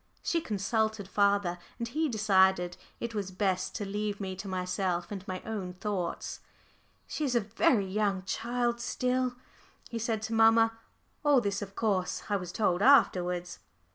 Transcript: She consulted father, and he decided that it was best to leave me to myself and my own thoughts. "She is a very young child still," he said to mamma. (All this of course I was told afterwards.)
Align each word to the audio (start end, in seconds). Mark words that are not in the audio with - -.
She 0.23 0.41
consulted 0.41 1.07
father, 1.07 1.59
and 1.77 1.87
he 1.89 2.09
decided 2.09 2.71
that 2.73 2.77
it 2.99 3.13
was 3.13 3.29
best 3.29 3.75
to 3.75 3.85
leave 3.85 4.19
me 4.19 4.35
to 4.37 4.47
myself 4.47 5.11
and 5.11 5.23
my 5.27 5.43
own 5.45 5.73
thoughts. 5.75 6.39
"She 7.05 7.23
is 7.23 7.35
a 7.35 7.39
very 7.39 7.85
young 7.85 8.23
child 8.23 8.79
still," 8.79 9.35
he 9.91 9.99
said 9.99 10.23
to 10.23 10.33
mamma. 10.33 10.75
(All 11.23 11.39
this 11.39 11.61
of 11.61 11.75
course 11.75 12.23
I 12.29 12.35
was 12.37 12.51
told 12.51 12.81
afterwards.) 12.81 13.59